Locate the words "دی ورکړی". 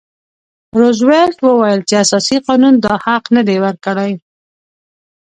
3.47-4.11